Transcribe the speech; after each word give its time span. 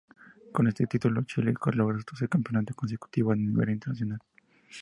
Con 0.51 0.65
este 0.67 0.87
título, 0.87 1.21
Chile 1.27 1.53
logra 1.73 1.99
su 1.99 2.03
tercer 2.05 2.27
campeonato 2.27 2.73
consecutivo 2.73 3.33
a 3.33 3.35
nivel 3.35 3.69
internacional. 3.69 4.17